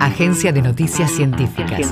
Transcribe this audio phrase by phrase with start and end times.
[0.00, 1.90] Agencia de Noticias Científicas.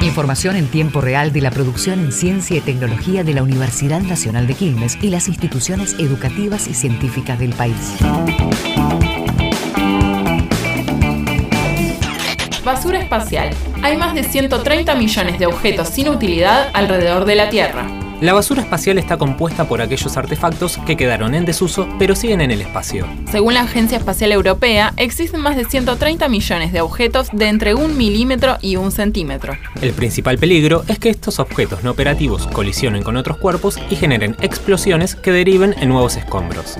[0.00, 4.46] Información en tiempo real de la producción en ciencia y tecnología de la Universidad Nacional
[4.46, 7.96] de Quilmes y las instituciones educativas y científicas del país.
[12.64, 13.50] Basura espacial.
[13.82, 17.99] Hay más de 130 millones de objetos sin utilidad alrededor de la Tierra.
[18.20, 22.50] La basura espacial está compuesta por aquellos artefactos que quedaron en desuso pero siguen en
[22.50, 23.06] el espacio.
[23.30, 27.96] Según la Agencia Espacial Europea, existen más de 130 millones de objetos de entre un
[27.96, 29.56] milímetro y un centímetro.
[29.80, 34.36] El principal peligro es que estos objetos no operativos colisionen con otros cuerpos y generen
[34.42, 36.76] explosiones que deriven en nuevos escombros.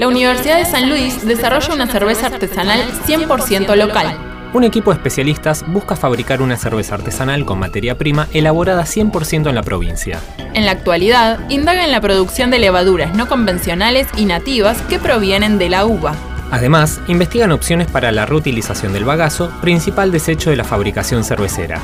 [0.00, 5.64] La Universidad de San Luis desarrolla una cerveza artesanal 100% local, un equipo de especialistas
[5.66, 10.20] busca fabricar una cerveza artesanal con materia prima elaborada 100% en la provincia.
[10.54, 15.58] En la actualidad, indaga en la producción de levaduras no convencionales y nativas que provienen
[15.58, 16.14] de la uva.
[16.50, 21.80] Además, investigan opciones para la reutilización del bagazo, principal desecho de la fabricación cervecera.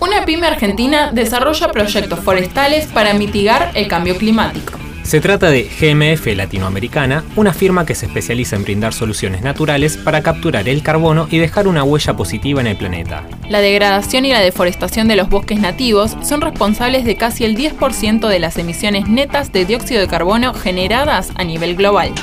[0.00, 4.81] Una pyme argentina desarrolla proyectos forestales para mitigar el cambio climático.
[5.12, 10.22] Se trata de GMF Latinoamericana, una firma que se especializa en brindar soluciones naturales para
[10.22, 13.22] capturar el carbono y dejar una huella positiva en el planeta.
[13.46, 18.26] La degradación y la deforestación de los bosques nativos son responsables de casi el 10%
[18.26, 22.14] de las emisiones netas de dióxido de carbono generadas a nivel global.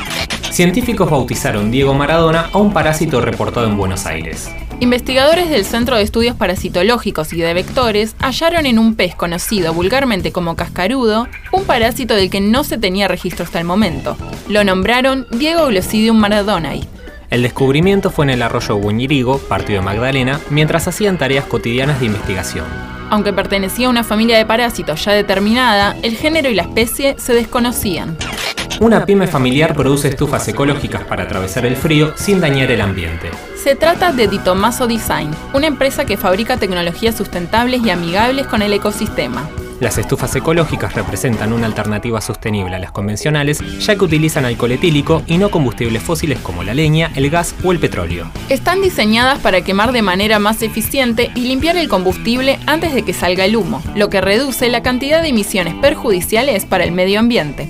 [0.51, 4.51] Científicos bautizaron Diego Maradona a un parásito reportado en Buenos Aires.
[4.79, 10.31] Investigadores del Centro de Estudios Parasitológicos y de Vectores hallaron en un pez conocido vulgarmente
[10.31, 14.17] como cascarudo un parásito del que no se tenía registro hasta el momento.
[14.47, 16.87] Lo nombraron Diego Glossidium maradonai.
[17.29, 22.07] El descubrimiento fue en el arroyo Buñirigo, partido de Magdalena, mientras hacían tareas cotidianas de
[22.07, 22.65] investigación.
[23.11, 27.33] Aunque pertenecía a una familia de parásitos ya determinada, el género y la especie se
[27.33, 28.17] desconocían.
[28.79, 33.29] Una pyme familiar produce estufas ecológicas para atravesar el frío sin dañar el ambiente.
[33.61, 38.71] Se trata de Ditomaso Design, una empresa que fabrica tecnologías sustentables y amigables con el
[38.71, 39.49] ecosistema.
[39.81, 45.23] Las estufas ecológicas representan una alternativa sostenible a las convencionales, ya que utilizan alcohol etílico
[45.27, 48.31] y no combustibles fósiles como la leña, el gas o el petróleo.
[48.47, 53.13] Están diseñadas para quemar de manera más eficiente y limpiar el combustible antes de que
[53.13, 57.69] salga el humo, lo que reduce la cantidad de emisiones perjudiciales para el medio ambiente.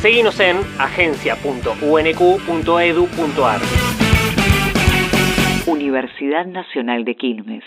[0.00, 3.60] Seguimos en agencia.unq.edu.ar.
[5.66, 7.64] Universidad Nacional de Quilmes.